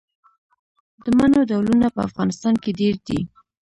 د 1.03 1.05
مڼو 1.17 1.41
ډولونه 1.49 1.87
په 1.95 1.99
افغانستان 2.07 2.53
کې 2.63 2.71
ډیر 2.79 2.95
دي. 3.07 3.19